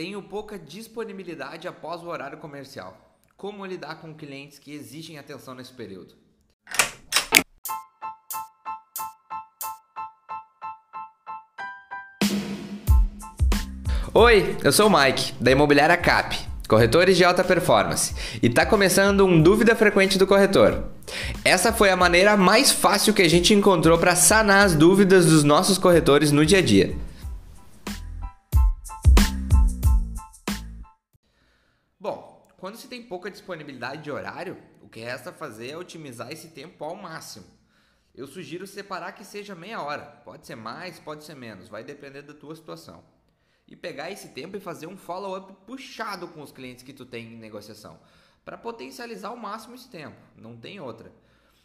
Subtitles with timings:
[0.00, 2.96] Tenho pouca disponibilidade após o horário comercial.
[3.36, 6.14] Como lidar com clientes que exigem atenção nesse período?
[14.14, 16.34] Oi, eu sou o Mike, da Imobiliária Cap,
[16.66, 20.82] corretores de alta performance, e está começando um dúvida frequente do corretor.
[21.44, 25.44] Essa foi a maneira mais fácil que a gente encontrou para sanar as dúvidas dos
[25.44, 26.96] nossos corretores no dia a dia.
[32.00, 36.48] Bom, quando se tem pouca disponibilidade de horário, o que resta fazer é otimizar esse
[36.48, 37.44] tempo ao máximo.
[38.14, 42.22] Eu sugiro separar que seja meia hora, pode ser mais, pode ser menos, vai depender
[42.22, 43.04] da tua situação
[43.68, 47.34] e pegar esse tempo e fazer um follow-up puxado com os clientes que tu tem
[47.34, 48.00] em negociação,
[48.44, 50.16] para potencializar ao máximo esse tempo.
[50.34, 51.12] Não tem outra.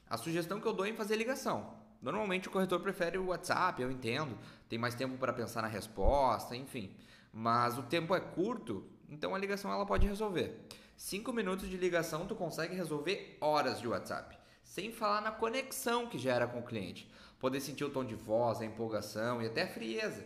[0.08, 1.74] A sugestão que eu dou é fazer ligação.
[2.02, 6.58] Normalmente o corretor prefere o WhatsApp, eu entendo, tem mais tempo para pensar na resposta,
[6.58, 6.94] enfim.
[7.34, 10.60] Mas o tempo é curto, então a ligação ela pode resolver.
[10.98, 16.18] Cinco minutos de ligação tu consegue resolver horas de WhatsApp, sem falar na conexão que
[16.18, 17.10] gera com o cliente.
[17.40, 20.26] Poder sentir o tom de voz, a empolgação e até a frieza.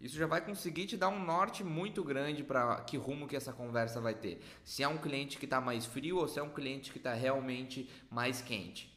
[0.00, 3.52] Isso já vai conseguir te dar um norte muito grande para que rumo que essa
[3.52, 4.42] conversa vai ter.
[4.62, 7.14] Se é um cliente que está mais frio ou se é um cliente que está
[7.14, 8.94] realmente mais quente.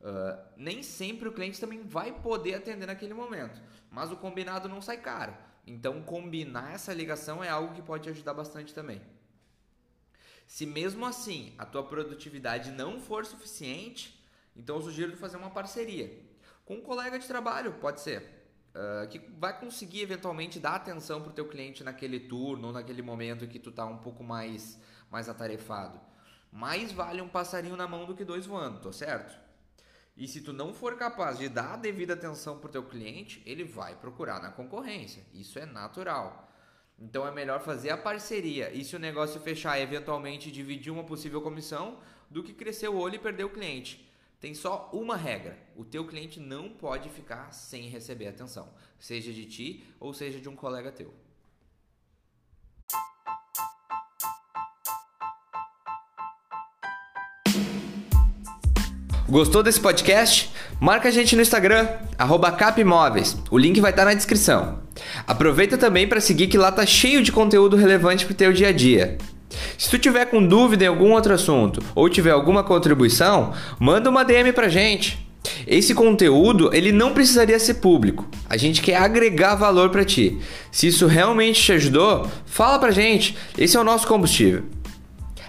[0.00, 4.82] Uh, nem sempre o cliente também vai poder atender naquele momento, mas o combinado não
[4.82, 5.32] sai caro.
[5.66, 9.00] Então, combinar essa ligação é algo que pode ajudar bastante também.
[10.46, 14.22] Se mesmo assim a tua produtividade não for suficiente,
[14.54, 16.12] então eu sugiro fazer uma parceria
[16.64, 21.28] com um colega de trabalho, pode ser Uh, que vai conseguir eventualmente dar atenção para
[21.28, 25.28] o teu cliente naquele turno ou naquele momento que tu está um pouco mais, mais
[25.28, 26.00] atarefado.
[26.50, 29.38] Mais vale um passarinho na mão do que dois voando, tô certo?
[30.16, 33.42] E se tu não for capaz de dar a devida atenção para o teu cliente,
[33.46, 35.24] ele vai procurar na concorrência.
[35.32, 36.50] Isso é natural.
[36.98, 41.40] Então é melhor fazer a parceria e se o negócio fechar, eventualmente dividir uma possível
[41.40, 41.98] comissão,
[42.30, 44.08] do que crescer o olho e perder o cliente.
[44.40, 49.46] Tem só uma regra: o teu cliente não pode ficar sem receber atenção, seja de
[49.46, 51.12] ti ou seja de um colega teu.
[59.32, 60.52] Gostou desse podcast?
[60.78, 61.88] Marca a gente no Instagram,
[62.58, 63.34] capimóveis.
[63.50, 64.80] O link vai estar na descrição.
[65.26, 68.68] Aproveita também para seguir que lá tá cheio de conteúdo relevante para o teu dia
[68.68, 69.16] a dia.
[69.78, 74.22] Se tu tiver com dúvida em algum outro assunto ou tiver alguma contribuição, manda uma
[74.22, 75.26] DM pra gente.
[75.66, 78.28] Esse conteúdo, ele não precisaria ser público.
[78.50, 80.38] A gente quer agregar valor para ti.
[80.70, 83.34] Se isso realmente te ajudou, fala pra gente.
[83.56, 84.64] Esse é o nosso combustível.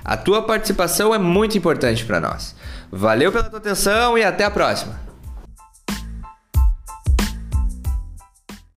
[0.05, 2.55] A tua participação é muito importante para nós.
[2.95, 4.99] Valeu pela tua atenção e até a próxima.